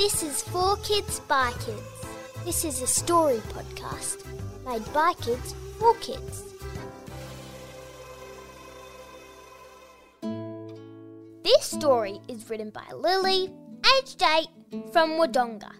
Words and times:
This 0.00 0.22
is 0.22 0.40
For 0.40 0.78
Kids 0.78 1.20
by 1.28 1.52
Kids. 1.60 2.06
This 2.46 2.64
is 2.64 2.80
a 2.80 2.86
story 2.86 3.36
podcast 3.52 4.24
made 4.64 4.94
by 4.94 5.12
kids 5.20 5.54
for 5.78 5.92
kids. 5.96 6.54
This 11.42 11.66
story 11.66 12.18
is 12.28 12.48
written 12.48 12.70
by 12.70 12.90
Lily, 12.96 13.52
aged 13.98 14.22
8, 14.22 14.48
from 14.90 15.18
Wodonga. 15.18 15.72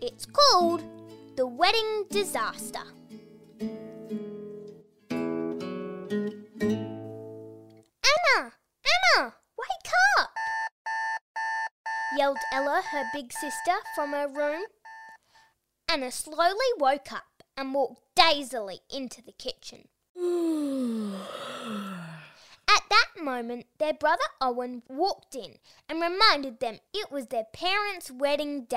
It's 0.00 0.24
called 0.24 0.82
The 1.36 1.46
Wedding 1.46 2.06
Disaster. 2.08 2.86
Yelled 12.18 12.38
Ella, 12.50 12.82
her 12.90 13.04
big 13.14 13.32
sister, 13.32 13.76
from 13.94 14.10
her 14.10 14.26
room. 14.26 14.62
Anna 15.88 16.10
slowly 16.10 16.66
woke 16.76 17.12
up 17.12 17.44
and 17.56 17.72
walked 17.72 18.02
dazedly 18.16 18.80
into 18.90 19.22
the 19.22 19.30
kitchen. 19.30 19.86
At 22.68 22.82
that 22.90 23.22
moment, 23.22 23.66
their 23.78 23.94
brother 23.94 24.24
Owen 24.40 24.82
walked 24.88 25.36
in 25.36 25.58
and 25.88 26.02
reminded 26.02 26.58
them 26.58 26.80
it 26.92 27.12
was 27.12 27.28
their 27.28 27.46
parents' 27.52 28.10
wedding 28.10 28.64
day. 28.64 28.76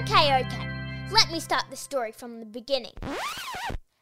Okay, 0.00 0.44
okay. 0.44 0.77
Let 1.10 1.32
me 1.32 1.40
start 1.40 1.64
the 1.70 1.76
story 1.76 2.12
from 2.12 2.38
the 2.38 2.44
beginning. 2.44 2.92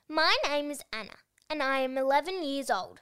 My 0.09 0.37
name 0.49 0.73
is 0.73 0.81
Anna, 0.93 1.15
and 1.49 1.63
I 1.63 1.79
am 1.79 1.97
11 1.97 2.43
years 2.43 2.69
old. 2.69 2.99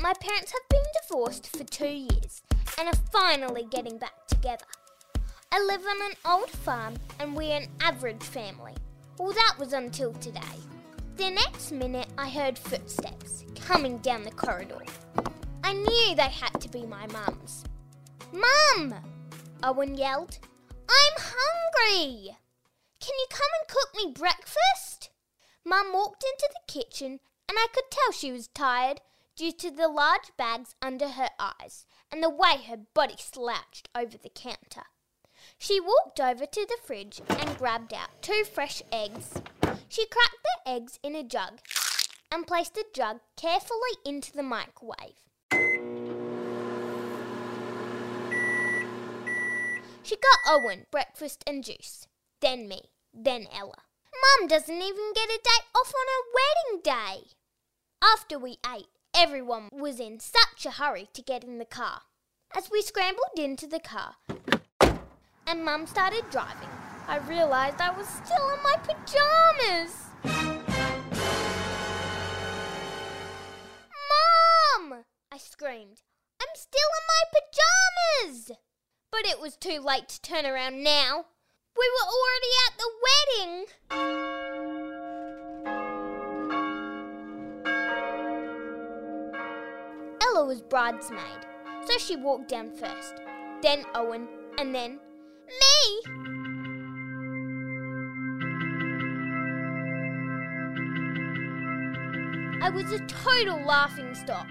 My 0.00 0.14
parents 0.14 0.52
have 0.52 0.68
been 0.70 0.82
divorced 1.02 1.54
for 1.54 1.64
two 1.64 1.86
years 1.88 2.42
and 2.78 2.88
are 2.88 3.00
finally 3.12 3.66
getting 3.70 3.98
back 3.98 4.26
together. 4.28 4.64
I 5.52 5.62
live 5.62 5.82
on 5.82 6.10
an 6.10 6.16
old 6.24 6.48
farm 6.48 6.94
and 7.20 7.36
we're 7.36 7.52
an 7.54 7.68
average 7.82 8.22
family. 8.22 8.74
Well, 9.18 9.32
that 9.32 9.56
was 9.58 9.74
until 9.74 10.14
today. 10.14 10.40
The 11.16 11.28
next 11.28 11.70
minute, 11.70 12.08
I 12.16 12.30
heard 12.30 12.58
footsteps 12.58 13.44
coming 13.60 13.98
down 13.98 14.22
the 14.22 14.30
corridor. 14.30 14.80
I 15.62 15.74
knew 15.74 16.14
they 16.16 16.22
had 16.22 16.58
to 16.62 16.68
be 16.70 16.86
my 16.86 17.06
mum's. 17.08 17.64
Mum! 18.32 18.94
Owen 19.62 19.94
yelled. 19.96 20.38
I'm 20.92 21.14
hungry! 21.16 22.36
Can 23.00 23.14
you 23.18 23.26
come 23.30 23.48
and 23.58 23.68
cook 23.68 23.90
me 23.94 24.12
breakfast? 24.12 25.10
Mum 25.64 25.92
walked 25.92 26.22
into 26.22 26.48
the 26.52 26.72
kitchen 26.72 27.20
and 27.48 27.58
I 27.58 27.66
could 27.72 27.90
tell 27.90 28.12
she 28.12 28.30
was 28.30 28.48
tired 28.48 29.00
due 29.34 29.52
to 29.52 29.70
the 29.70 29.88
large 29.88 30.36
bags 30.36 30.74
under 30.82 31.08
her 31.08 31.30
eyes 31.38 31.86
and 32.10 32.22
the 32.22 32.28
way 32.28 32.62
her 32.68 32.76
body 32.94 33.16
slouched 33.18 33.88
over 33.94 34.18
the 34.18 34.28
counter. 34.28 34.84
She 35.58 35.80
walked 35.80 36.20
over 36.20 36.44
to 36.44 36.66
the 36.66 36.78
fridge 36.84 37.20
and 37.28 37.58
grabbed 37.58 37.94
out 37.94 38.20
two 38.20 38.44
fresh 38.44 38.82
eggs. 38.92 39.40
She 39.88 40.06
cracked 40.06 40.42
the 40.44 40.70
eggs 40.70 40.98
in 41.02 41.16
a 41.16 41.22
jug 41.22 41.60
and 42.30 42.46
placed 42.46 42.74
the 42.74 42.84
jug 42.94 43.20
carefully 43.36 43.96
into 44.04 44.32
the 44.32 44.42
microwave. 44.42 45.20
She 50.04 50.16
got 50.16 50.52
Owen 50.52 50.86
breakfast 50.90 51.44
and 51.46 51.62
juice, 51.62 52.08
then 52.40 52.68
me, 52.68 52.90
then 53.14 53.46
Ella. 53.56 53.82
Mum 54.12 54.48
doesn't 54.48 54.82
even 54.82 55.12
get 55.14 55.28
a 55.28 55.38
day 55.42 55.64
off 55.76 55.92
on 55.94 56.06
her 56.08 56.24
wedding 56.34 56.82
day. 56.82 57.28
After 58.02 58.36
we 58.36 58.58
ate, 58.66 58.88
everyone 59.14 59.68
was 59.72 60.00
in 60.00 60.18
such 60.18 60.66
a 60.66 60.72
hurry 60.72 61.08
to 61.14 61.22
get 61.22 61.44
in 61.44 61.58
the 61.58 61.64
car. 61.64 62.02
As 62.54 62.68
we 62.70 62.82
scrambled 62.82 63.38
into 63.38 63.68
the 63.68 63.78
car 63.78 64.16
and 65.46 65.64
Mum 65.64 65.86
started 65.86 66.24
driving, 66.30 66.68
I 67.06 67.18
realised 67.18 67.80
I 67.80 67.96
was 67.96 68.08
still 68.08 68.50
in 68.50 68.62
my 68.62 68.76
pyjamas. 68.82 70.06
Mum! 74.10 75.04
I 75.30 75.38
screamed. 75.38 76.02
I'm 76.40 76.48
still 76.54 76.90
in 76.98 77.06
my 77.06 77.22
pyjamas! 77.32 78.58
But 79.12 79.26
it 79.26 79.38
was 79.38 79.56
too 79.56 79.78
late 79.78 80.08
to 80.08 80.20
turn 80.22 80.46
around 80.46 80.82
now. 80.82 81.26
We 81.76 81.90
were 81.90 82.08
already 82.08 82.50
at 82.66 82.78
the 82.78 82.90
wedding. 83.04 83.66
Ella 90.22 90.44
was 90.46 90.62
bridesmaid, 90.62 91.46
so 91.86 91.98
she 91.98 92.16
walked 92.16 92.48
down 92.48 92.70
first, 92.72 93.20
then 93.60 93.84
Owen, 93.94 94.26
and 94.58 94.74
then 94.74 94.98
me. 95.46 96.02
I 102.62 102.70
was 102.70 102.90
a 102.92 102.98
total 103.00 103.60
laughing 103.66 104.14
stock. 104.14 104.48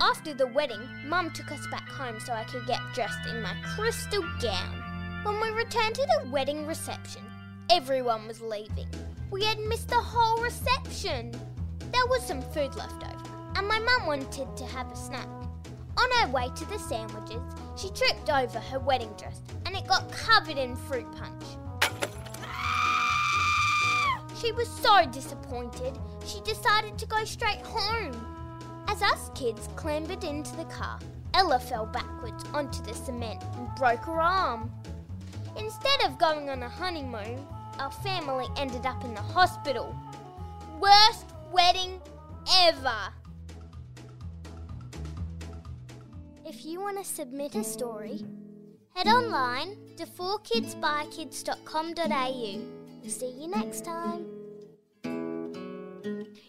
After 0.00 0.34
the 0.34 0.46
wedding, 0.48 0.86
Mum 1.06 1.30
took 1.30 1.50
us 1.50 1.66
back 1.68 1.88
home 1.88 2.20
so 2.20 2.32
I 2.32 2.44
could 2.44 2.66
get 2.66 2.80
dressed 2.94 3.26
in 3.28 3.40
my 3.40 3.54
crystal 3.74 4.22
gown. 4.42 4.82
When 5.22 5.40
we 5.40 5.48
returned 5.50 5.94
to 5.94 6.06
the 6.06 6.28
wedding 6.28 6.66
reception, 6.66 7.22
everyone 7.70 8.26
was 8.28 8.42
leaving. 8.42 8.88
We 9.30 9.42
had 9.44 9.58
missed 9.58 9.88
the 9.88 9.94
whole 9.94 10.42
reception. 10.42 11.32
There 11.78 12.06
was 12.08 12.26
some 12.26 12.42
food 12.42 12.74
left 12.76 13.02
over, 13.02 13.52
and 13.56 13.66
my 13.66 13.78
mum 13.78 14.06
wanted 14.06 14.54
to 14.56 14.66
have 14.66 14.92
a 14.92 14.96
snack. 14.96 15.28
On 15.96 16.10
her 16.20 16.28
way 16.28 16.50
to 16.54 16.64
the 16.66 16.78
sandwiches, 16.78 17.42
she 17.76 17.88
tripped 17.90 18.28
over 18.28 18.60
her 18.60 18.78
wedding 18.78 19.14
dress 19.16 19.40
and 19.64 19.74
it 19.74 19.88
got 19.88 20.12
covered 20.12 20.58
in 20.58 20.76
fruit 20.76 21.10
punch. 21.16 21.42
She 24.38 24.52
was 24.52 24.68
so 24.68 25.06
disappointed, 25.06 25.98
she 26.26 26.40
decided 26.42 26.98
to 26.98 27.06
go 27.06 27.24
straight 27.24 27.62
home. 27.64 28.35
As 28.88 29.02
us 29.02 29.30
kids 29.34 29.68
clambered 29.76 30.24
into 30.24 30.56
the 30.56 30.64
car, 30.64 30.98
Ella 31.34 31.58
fell 31.58 31.86
backwards 31.86 32.44
onto 32.54 32.82
the 32.82 32.94
cement 32.94 33.42
and 33.56 33.74
broke 33.74 34.04
her 34.04 34.20
arm. 34.20 34.70
Instead 35.56 36.04
of 36.04 36.18
going 36.18 36.48
on 36.50 36.62
a 36.62 36.68
honeymoon, 36.68 37.44
our 37.78 37.90
family 37.90 38.46
ended 38.56 38.86
up 38.86 39.04
in 39.04 39.12
the 39.14 39.20
hospital. 39.20 39.94
Worst 40.80 41.26
wedding 41.52 42.00
ever! 42.62 43.12
If 46.44 46.64
you 46.64 46.80
want 46.80 46.98
to 46.98 47.04
submit 47.04 47.56
a 47.56 47.64
story, 47.64 48.24
head 48.94 49.08
online 49.08 49.76
to 49.96 50.06
4kidsbykids.com.au. 50.06 52.60
We'll 53.02 53.10
see 53.10 53.30
you 53.30 53.48
next 53.48 53.84
time. 53.84 54.35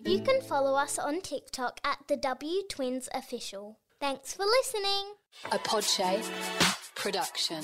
You 0.06 0.22
can 0.22 0.42
follow 0.42 0.76
us 0.76 1.00
on 1.00 1.22
TikTok 1.22 1.80
at 1.84 2.00
the 2.08 2.18
W 2.18 2.62
Twins 2.70 3.10
Official. 3.14 3.80
Thanks 4.00 4.34
for 4.34 4.46
listening. 4.46 5.14
A 5.52 5.58
Podshape 5.58 6.24
production. 6.96 7.64